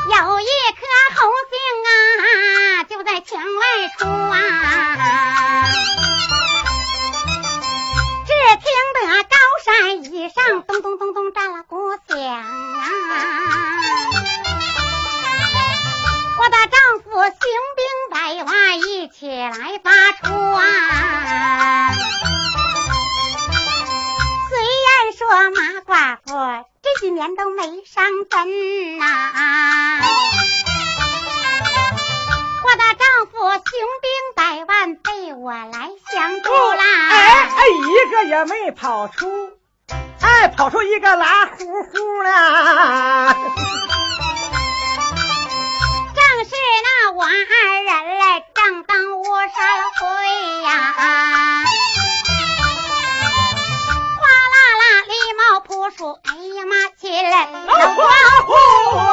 [0.06, 0.46] 有一
[0.78, 1.58] 颗红杏
[1.90, 3.60] 啊，就在墙外
[3.98, 4.38] 出啊。
[8.42, 12.42] 只听得高山以上咚咚咚咚炸了鼓响啊！
[16.38, 17.30] 我的丈夫行
[17.76, 20.60] 兵百万一起来发出啊！
[24.48, 29.04] 虽然说马寡妇这几年都没上阵呐、
[32.64, 33.64] 我的丈夫雄
[34.00, 36.84] 兵百万被我来降住啦！
[37.10, 39.26] 哎哎，一个也没跑出，
[40.20, 43.34] 哎，跑出一个拉呼呼的。
[46.14, 46.54] 正是
[46.84, 50.06] 那我二人来正当误杀了会
[50.62, 50.94] 呀，
[54.18, 58.06] 哗啦啦狸猫扑鼠，哎呀妈，起来老寡
[58.46, 58.52] 妇
[58.96, 59.12] 啊！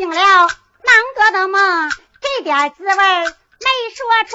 [0.00, 0.48] 醒了南
[1.14, 1.90] 哥的梦，
[2.22, 4.32] 这点滋味没说出，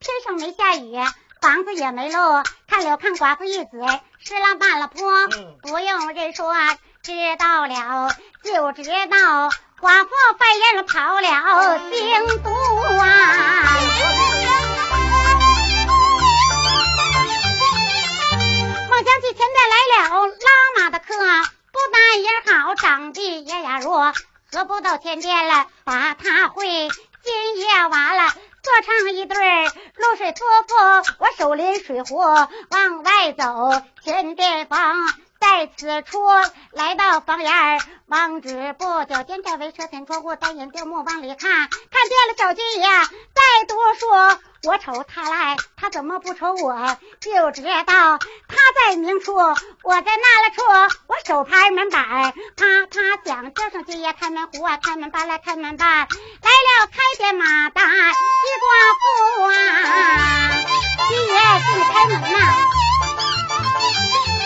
[0.00, 0.96] 天上没下雨，
[1.42, 3.70] 房子也没漏，看了看寡妇一嘴，
[4.18, 6.54] 湿了半了坡，嗯不用人说，
[7.02, 12.50] 知道了就知道，寡妇犯人跑了京都
[12.96, 13.76] 啊！
[18.88, 19.76] 梦想起前边来
[20.08, 24.14] 了拉马的客，不但也好，长得也呀弱，
[24.54, 26.64] 得不到天边了，把他会。
[27.24, 28.32] 今夜完了，
[28.62, 34.94] 做成一对露水夫妇，我手拎水壶往外走，前边房。
[35.44, 36.18] 在此处
[36.72, 44.06] 来到房檐儿，望之不久，见这位车前窗户，单眼吊目往里看，看见了小金爷在读书。
[44.66, 46.96] 我瞅他来，他怎么不瞅我？
[47.20, 48.56] 就知道他
[48.88, 50.62] 在明处，我在那了处。
[51.08, 52.02] 我手拍门板，
[52.56, 57.86] 啪啪响，叫声金爷开门虎啊，开门吧来开门吧，来了开店马大一
[58.62, 59.52] 寡妇啊，
[61.10, 62.38] 金爷给你开门呐、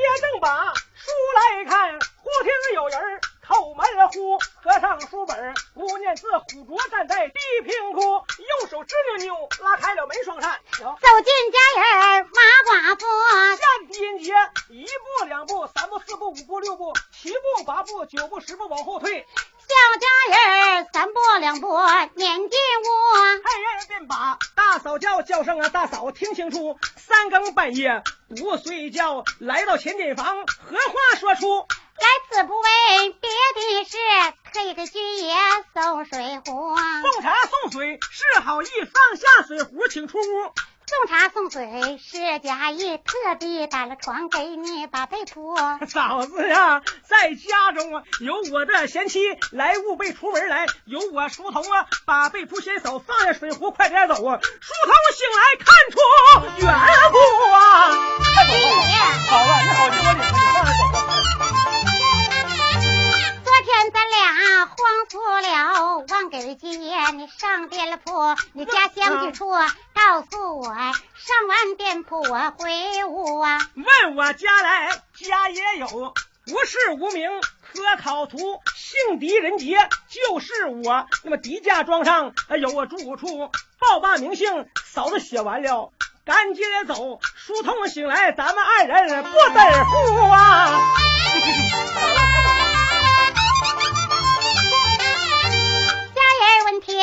[0.00, 3.20] 家正把书来看，忽听有人
[3.50, 7.34] 叩门呼，合上书本，不念字，虎卓站在地
[7.64, 11.02] 平窟，右手支扭扭拉开了门双扇，走进
[11.50, 13.06] 家人马寡妇，
[13.56, 14.32] 下低音节，
[14.68, 19.26] 一步两步三步四步五步六步七步八步九步十步往后退，
[19.58, 21.76] 小家人三步两步
[22.14, 23.42] 撵进屋。
[23.42, 31.66] 太人便把大嫂叫叫声啊，大嫂听清楚，三更半夜不睡觉，来到前进房，何话说出？
[32.00, 33.98] 来此不为别的事，
[34.54, 35.34] 特意给军爷
[35.74, 36.74] 送水壶。
[37.02, 40.22] 送茶送水是好意，放下水壶请出屋。
[40.86, 45.54] 送茶送水是假意，特地打了床给你把被铺。
[45.88, 49.20] 嫂子呀，在家中啊，有我的贤妻
[49.52, 54.40] 来务备出门来，有我梳头啊，把被铺先走，放下水壶，快点走啊！
[54.40, 55.98] 梳头醒来看出
[56.64, 56.72] 缘
[57.12, 57.18] 故
[57.52, 57.60] 啊！
[58.34, 58.50] 快走
[59.28, 60.34] 好啊，你好，你我领着你放
[60.64, 60.80] 下走。
[64.66, 64.76] 慌
[65.08, 66.90] 错了，忘给接你
[67.38, 68.12] 上店铺，
[68.52, 73.58] 你家乡居处告诉我，上完店铺我回屋啊。
[73.74, 77.28] 问我家来，家也有，无事无名，
[77.72, 78.38] 科考图，
[78.74, 79.76] 姓狄人杰，
[80.08, 81.06] 就是我。
[81.24, 85.92] 那么狄家庄上有我住处，报罢名姓，嫂子写完了，
[86.24, 87.20] 赶紧走。
[87.34, 90.80] 书童醒来，咱们二人不得负啊！
[96.80, 96.96] 听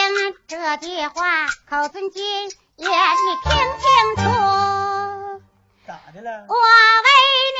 [0.47, 2.23] 这句话，口尊君
[2.77, 2.89] 也你
[3.43, 4.21] 听清楚。
[5.85, 6.45] 咋的了？
[6.49, 7.07] 我为
[7.55, 7.59] 你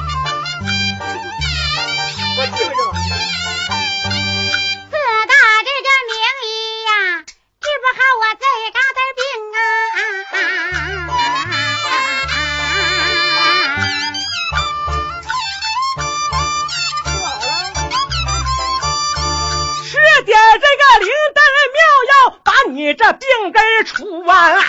[22.81, 24.59] 你这病根除啊！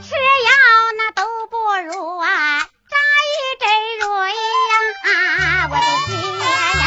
[0.00, 0.08] 吃
[0.46, 0.50] 药
[0.96, 2.26] 那都不如啊，
[2.88, 2.96] 扎
[3.28, 3.68] 一针
[4.00, 4.34] 入呀，
[5.68, 6.16] 我的爹
[6.80, 6.82] 呀！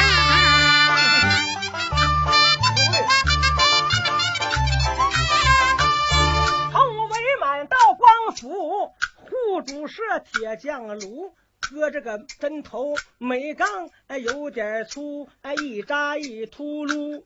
[6.73, 8.95] 头围满道光府，
[9.29, 11.35] 护主设铁匠炉，
[11.79, 17.23] 搁这个针头每杠哎有点粗，哎一扎一秃噜，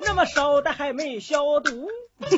[0.00, 1.88] 那么烧的还没消毒。
[2.20, 2.36] 我有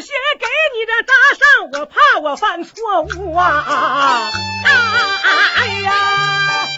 [0.00, 3.46] 些给你这扎上，我怕我犯错误啊！
[3.46, 4.30] 啊
[5.56, 6.68] 哎呀！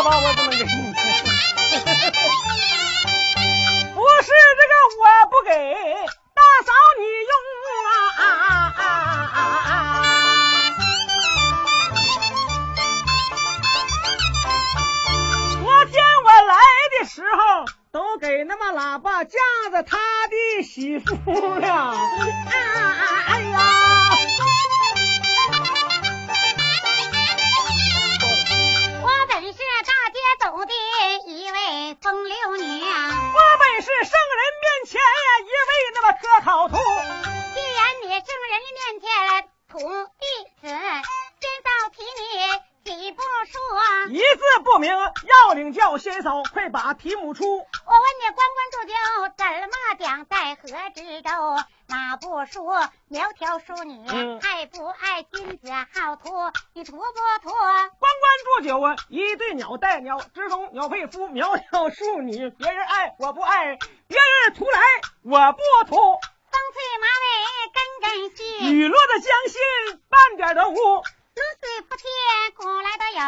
[0.00, 0.62] 唱嘎巴嘎巴，我怎么给你？
[3.94, 5.50] 不是这个，我不给
[6.34, 7.32] 大嫂你用
[8.22, 8.78] 啊！
[15.60, 15.94] 昨天
[16.24, 16.54] 我来
[17.00, 19.32] 的时候，都给那么喇叭架
[19.72, 21.04] 子他的媳妇
[21.58, 21.66] 了。
[21.68, 21.96] 啊
[23.26, 23.97] 哎呀！
[30.58, 30.72] 街走的
[31.30, 36.76] 一位风流女啊，我本是圣人面前呀一位那么科考徒。
[37.54, 39.06] 既然你圣人的面前
[39.68, 39.78] 土
[40.18, 40.26] 弟
[40.60, 40.66] 子，
[41.38, 42.22] 今早提你
[42.88, 44.10] 几步数？
[44.10, 47.44] 一字不明，要领教先手，快把题目出。
[47.44, 48.94] 我问你，关关注就
[49.36, 51.30] 怎么讲，在河之洲
[51.86, 52.88] 哪不说？
[53.08, 56.30] 苗条淑女，嗯爱不爱君子好图？
[56.72, 57.02] 你图不
[57.42, 57.50] 图？
[57.50, 63.76] 关关注酒啊，一对鸟带鸟之中，鸟配夫，苗条淑女，别人爱我不爱，
[64.06, 64.80] 别人图来
[65.24, 65.60] 我不
[65.90, 65.96] 图。
[66.50, 67.28] 风吹马尾
[67.74, 71.02] 根根细，雨落的江心半点都无，
[71.38, 72.04] 露水铺天
[72.56, 73.20] 古来的有。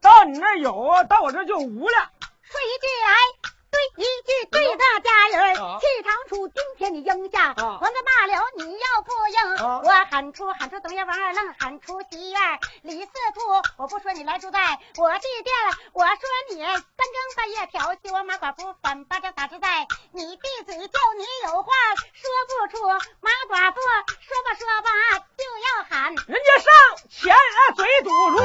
[0.00, 2.10] 到你那儿有，到我这就无了。
[2.42, 3.50] 说一句来，对
[3.96, 7.78] 一句，对大家人啊气长出，今天你应下，啊。
[7.80, 9.80] 我们罢了，你要不应，啊。
[9.82, 12.40] 我喊出喊出东院王二愣，喊出西院
[12.82, 13.40] 李四兔，
[13.76, 14.58] 我不说你来住在
[14.96, 15.54] 我这店，
[15.92, 16.14] 我说
[16.50, 21.72] 你三更半夜调戏我马寡妇，反巴掌打之在你闭嘴，叫你有话
[22.12, 22.88] 说不出，
[23.20, 23.80] 马寡妇
[24.20, 26.70] 说吧说吧就要喊，人家上
[27.08, 28.38] 前啊嘴堵住。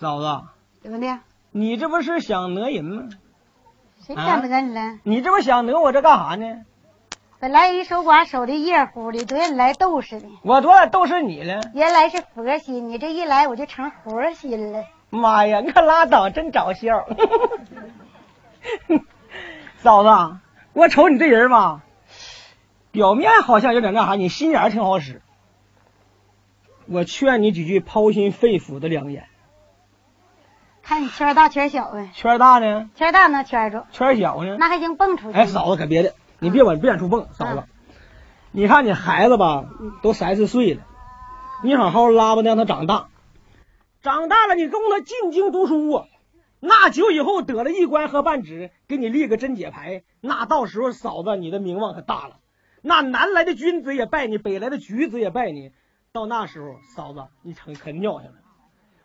[0.00, 0.26] 嫂子，
[0.82, 1.20] 怎么的？
[1.52, 3.08] 你这不是想讹人吗？
[4.06, 4.98] 谁想讹你了？
[5.02, 6.66] 你这不想讹我这干啥呢？
[7.40, 10.28] 本来一守寡守的热乎的，多人来逗似的。
[10.42, 11.62] 我昨晚逗是你了？
[11.72, 14.84] 原来是佛心，你这一来我就成活心了。
[15.08, 17.06] 妈呀，你可拉倒，真找笑。
[19.80, 20.36] 嫂子，
[20.74, 21.82] 我瞅你这人吧，
[22.90, 25.22] 表面好像有点那啥，你心眼挺好使。
[26.86, 29.28] 我劝你几句掏心肺腑的良言。
[30.84, 32.10] 看你圈大圈小呗。
[32.12, 32.90] 圈大呢？
[32.94, 33.80] 圈大能圈住。
[33.90, 34.56] 圈小呢？
[34.58, 35.38] 那还行，蹦出去。
[35.38, 37.64] 哎，嫂子可别的，你别往别远处蹦，嫂子。
[38.52, 39.64] 你看你孩子吧，
[40.02, 40.82] 都三四岁了，
[41.62, 43.08] 你好好拉吧，让他长大。
[44.02, 46.06] 长大了，你供他进京读书啊。
[46.60, 52.36] 那久以后得了一官和半职，给你立个贞节牌，那到时候嫂子你的名望可大了。
[52.82, 55.72] 那南来的君子也拜你，北来的举子也拜你。
[56.12, 58.36] 到那时候，嫂子你成可尿性了。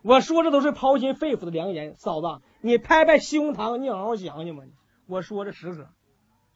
[0.01, 4.63] 我说这都是掏心肺腑的良言，嫂子你拍拍胸膛，你好好想想吧。
[5.07, 5.89] 我说这实可。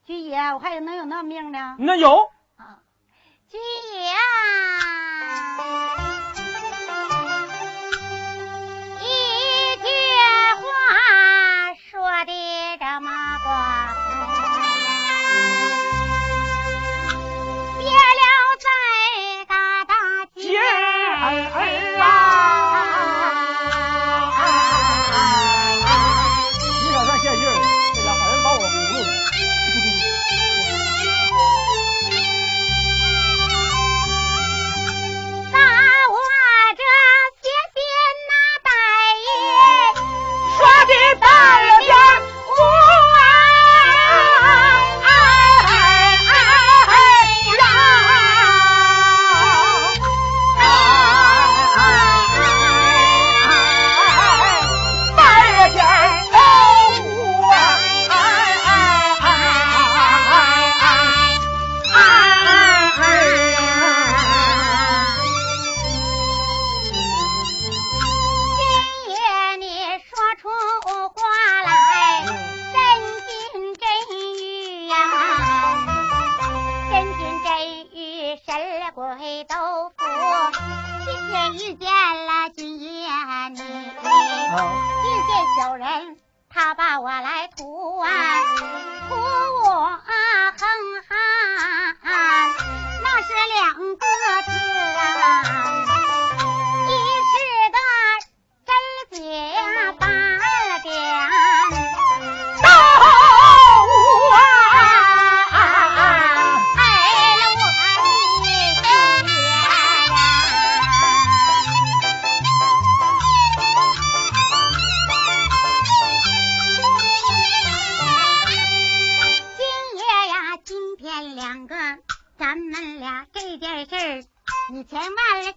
[0.06, 1.76] 军爷，我还有能有那命呢？
[1.80, 2.18] 那有。
[2.56, 2.84] 啊，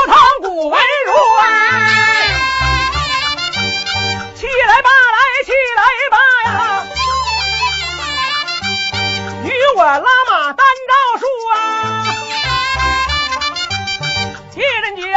[0.00, 1.44] 不通古文如啊
[4.34, 5.80] 起来吧来起来
[6.10, 6.86] 吧呀！
[9.44, 9.46] 与
[9.76, 11.54] 我拉马单招数啊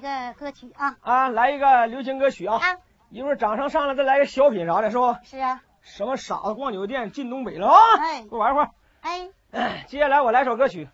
[0.00, 0.96] 个歌曲啊。
[1.00, 2.60] 啊，来一个流行歌曲啊！
[3.10, 5.16] 一会儿掌声上来，再来个小品啥的，是不？
[5.22, 5.62] 是啊。
[5.82, 7.78] 什么傻子逛酒店进东北了啊？
[8.00, 8.70] 哎，给我玩会儿。
[9.02, 10.88] 哎，接下来我来首歌曲。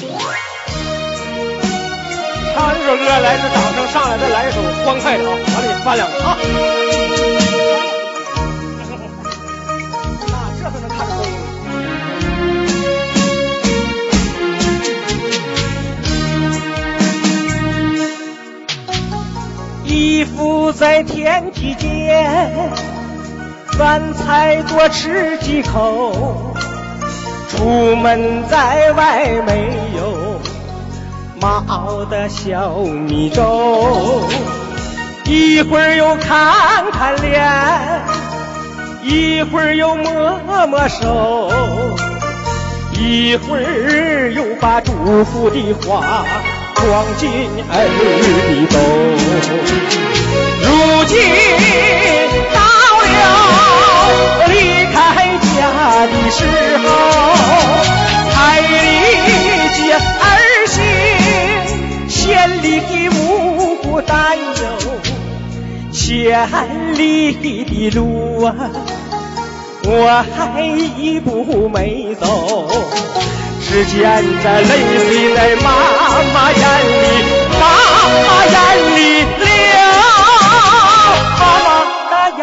[2.54, 6.18] 唱一这首歌来自掌声上来再来一首欢快的啊完了也翻两个。
[6.18, 6.36] 啊。
[10.26, 11.24] 那这回能看得懂
[19.84, 22.70] 衣服再添几件
[23.78, 26.54] 饭菜多吃几口
[27.48, 30.19] 出门在外没有
[31.40, 34.22] 妈熬的小米粥，
[35.24, 37.42] 一会儿又看看脸，
[39.02, 41.50] 一会儿又摸摸手，
[42.92, 46.26] 一会儿又把祝福的话
[46.74, 47.30] 装进
[47.70, 47.88] 儿
[48.68, 48.78] 的兜。
[50.62, 50.68] 如
[51.06, 51.16] 今
[52.52, 52.60] 到
[53.08, 53.16] 了
[54.46, 54.52] 离
[54.92, 54.94] 开
[55.56, 55.58] 家
[56.04, 56.38] 的时
[56.84, 56.86] 候，
[58.30, 58.68] 彩礼
[59.72, 60.19] 接儿行，
[62.30, 64.44] 千里的无不担忧，
[65.90, 66.48] 千
[66.94, 68.54] 里的路啊，
[69.82, 70.62] 我还
[70.96, 72.70] 一步没走。
[73.68, 74.70] 只见这泪
[75.08, 75.72] 水在妈
[76.32, 76.62] 妈眼
[77.02, 77.04] 里，
[77.58, 77.66] 妈
[78.22, 78.54] 妈眼
[78.94, 78.98] 里
[79.40, 79.44] 流，
[81.40, 81.68] 妈妈
[82.10, 82.40] 的眼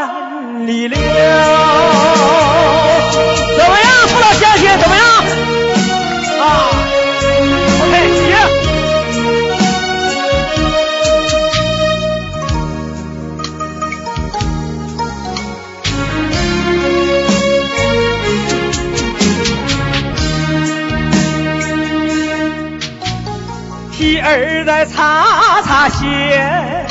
[0.67, 0.99] 里流。
[3.57, 4.67] 怎么样，父老乡亲？
[4.77, 5.01] 怎么样？
[24.27, 26.85] 儿在擦擦鞋，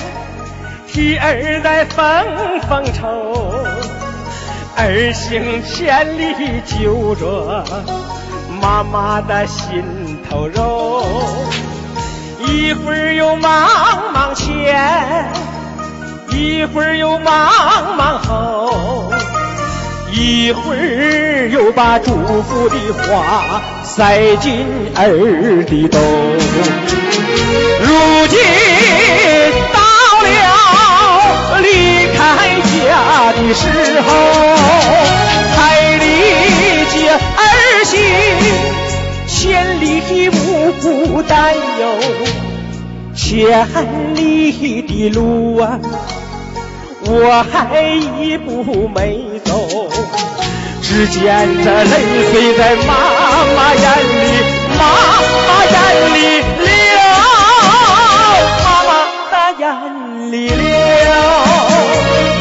[0.88, 3.64] 替儿在缝缝愁，
[4.78, 7.62] 儿行千里就着
[8.62, 11.04] 妈妈的心头肉。
[12.40, 13.68] 一会儿又忙
[14.14, 15.26] 忙前，
[16.30, 17.50] 一会儿又忙
[17.96, 19.12] 忙后，
[20.18, 22.10] 一会儿又把祝
[22.42, 24.64] 福的话塞进
[24.94, 25.98] 儿的兜。
[27.82, 28.38] 如今
[29.74, 29.78] 到
[30.24, 31.68] 了离
[32.16, 32.18] 开
[32.72, 34.08] 家的时候，
[35.54, 35.56] 才
[35.98, 36.02] 理
[36.94, 37.94] 解儿行，
[39.28, 41.84] 千里的无不担忧，
[43.14, 43.68] 千
[44.14, 45.78] 里的路啊，
[47.04, 47.84] 我还
[48.18, 49.88] 一步没走。
[50.82, 51.20] 只见
[51.64, 51.90] 这泪
[52.30, 52.92] 水在妈
[53.56, 54.14] 妈眼里，
[54.78, 54.80] 妈
[55.48, 55.74] 妈眼
[56.14, 56.16] 里
[56.58, 56.68] 流，
[58.64, 58.90] 妈妈
[59.32, 59.64] 的眼
[60.30, 60.54] 里流。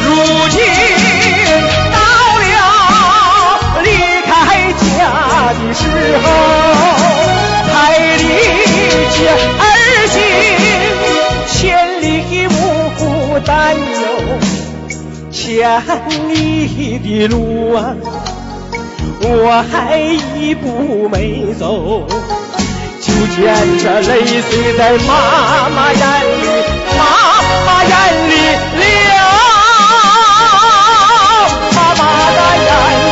[0.04, 0.06] 如
[0.48, 0.54] 今
[1.92, 1.96] 到
[2.42, 2.54] 了
[3.82, 3.86] 离
[4.26, 4.30] 开
[4.72, 4.86] 家
[5.52, 5.82] 的时
[6.22, 6.24] 候，
[7.72, 7.74] 才
[8.16, 8.22] 理
[9.12, 9.16] 解
[9.58, 9.62] 儿
[10.08, 10.14] 行，
[11.48, 11.54] 千
[12.00, 12.04] 里
[12.46, 12.50] 无
[12.96, 13.00] 不
[13.40, 13.76] 担忧。
[15.36, 15.68] 千
[16.30, 17.94] 里的路啊，
[19.20, 22.06] 我还一步没走，
[23.02, 23.44] 就见
[23.78, 26.00] 这泪水在妈妈眼
[26.40, 26.46] 里，
[26.96, 27.04] 妈
[27.66, 27.92] 妈眼
[28.30, 28.32] 里
[28.78, 28.88] 流，
[31.76, 32.00] 妈妈
[32.32, 32.68] 的眼
[33.04, 33.08] 里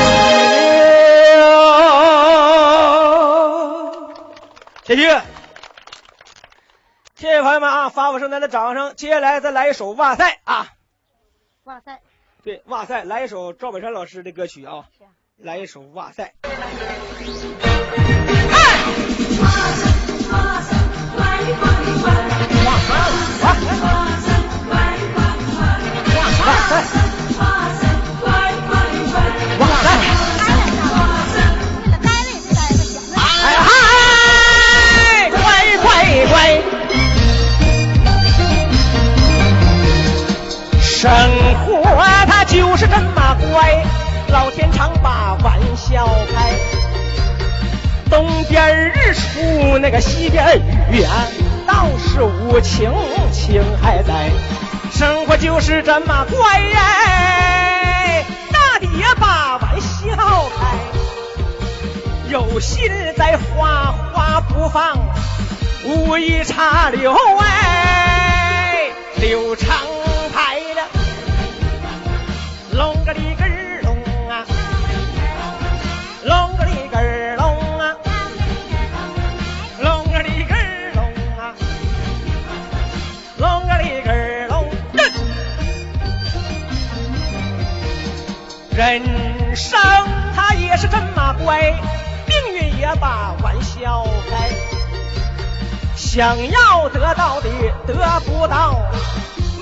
[1.28, 1.44] 流。
[4.86, 5.20] 谢谢，
[7.16, 8.94] 谢谢朋友们啊，发我圣诞的掌声。
[8.96, 10.68] 接下来再来一首《哇塞》啊。
[11.64, 12.00] 哇塞，
[12.44, 14.84] 对，哇塞，来一首赵本山老师的歌曲啊，
[15.38, 16.34] 来一首哇塞。
[41.06, 41.43] 哎
[44.74, 46.52] 常把玩笑开。
[48.10, 50.60] 东边日出那个西边
[50.92, 51.10] 雨呀，
[51.66, 52.92] 倒是无情
[53.32, 54.30] 情还在。
[54.92, 56.80] 生活就是这么怪呀，
[58.52, 60.16] 大地也把玩笑
[60.58, 60.76] 开。
[62.30, 64.98] 有心栽花花不放，
[65.84, 69.68] 无意插柳哎，柳成
[70.32, 70.86] 排了，
[72.72, 73.46] 隆个里个
[76.94, 77.94] 隆个里个儿隆啊，
[79.78, 81.04] 隆个里个儿隆
[81.36, 81.54] 啊，
[83.38, 84.68] 隆个里个儿隆。
[88.76, 89.80] 人生
[90.34, 91.72] 它也是这么怪，
[92.26, 94.50] 命运也把玩笑开。
[95.96, 97.48] 想要得到的
[97.86, 98.80] 得不到，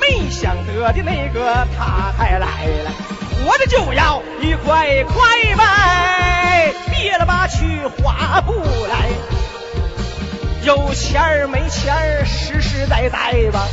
[0.01, 2.91] 没想得的那个他还来了。
[3.45, 5.15] 活着就要一块块
[5.57, 9.11] 呗，别了吧去划不来。
[10.63, 13.67] 有钱儿没钱儿，实实在在吧。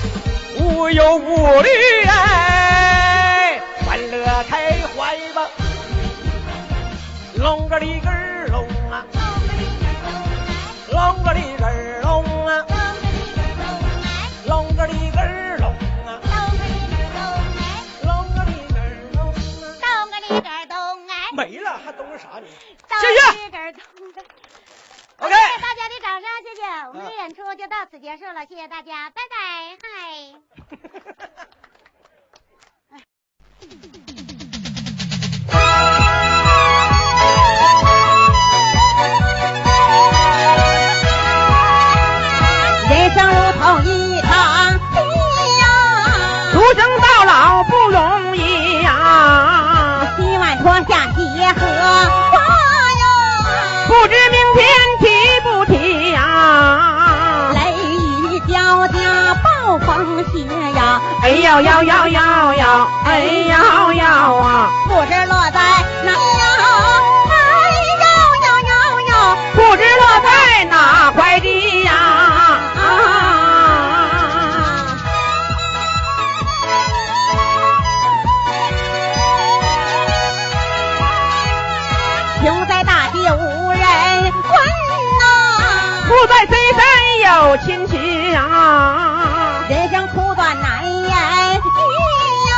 [0.57, 1.69] 无忧无虑
[2.07, 5.47] 哎，欢乐开怀吧，
[7.35, 8.09] 龙个里个
[8.51, 9.05] 龙啊，
[10.91, 11.65] 龙个里个
[23.09, 24.21] 谢谢个里个咚个。
[25.17, 26.61] OK 谢谢大家的掌声，谢谢。
[26.87, 29.87] 我们的演出就到此结束了，谢谢大家，拜拜，嗨。
[54.09, 54.59] 知明天
[54.99, 55.05] 提
[55.43, 57.51] 不提呀？
[57.53, 57.59] 雷
[57.95, 58.97] 雨交加
[59.35, 60.45] 暴风雪
[60.75, 60.79] 呀，
[61.21, 62.19] 哎呦呦呦呦
[62.53, 64.03] 呦，哎呦呦
[64.37, 64.69] 啊！
[64.87, 65.59] 不知落在
[66.05, 66.11] 哪
[86.09, 86.81] 呐，不在深山
[87.21, 91.11] 有亲戚啊，人生苦短难言语
[92.49, 92.51] 呀，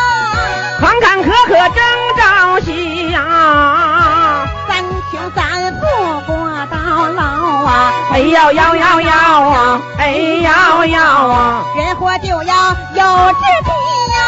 [0.80, 1.84] 坎坎坷坷争
[2.18, 4.48] 朝夕呀。
[4.68, 5.82] 三穷三富
[6.26, 6.32] 过
[6.72, 6.76] 到
[7.10, 7.22] 老
[7.66, 11.66] 啊，哎呦呦呦呦啊，哎呦呦啊！
[11.76, 13.70] 人活就要有志气
[14.16, 14.20] 呀，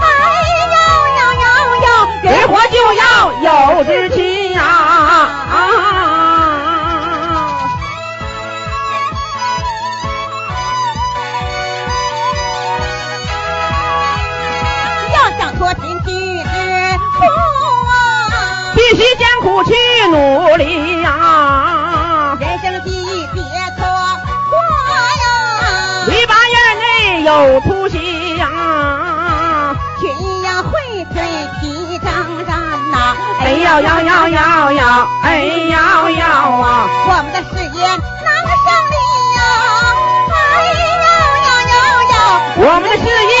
[0.00, 0.04] 哎
[0.64, 0.70] 呦
[1.18, 1.52] 呦呦
[1.84, 1.86] 呦，
[2.22, 3.02] 人活就要
[3.76, 4.47] 有志气
[18.90, 19.74] 必须艰苦去
[20.08, 22.38] 努力呀！
[22.40, 23.42] 人生际遇别
[23.76, 23.84] 错
[24.48, 24.56] 过
[25.20, 25.24] 呀，
[26.06, 27.98] 篱笆院内有出息
[28.38, 29.76] 呀！
[30.00, 30.72] 群羊荟
[31.14, 31.16] 萃
[31.60, 32.08] 齐张
[32.46, 32.50] 然
[32.90, 32.96] 呐，
[33.40, 34.40] 哎呦呦呦呦
[34.72, 34.82] 呦，
[35.22, 35.76] 哎呦
[36.08, 36.88] 呦啊！
[37.08, 38.96] 我们的事业能胜利
[39.36, 39.38] 呀，
[40.32, 40.32] 哎
[40.64, 40.96] 呦
[41.44, 41.76] 呦呦
[42.08, 42.16] 呦。
[42.56, 43.36] 我们的事业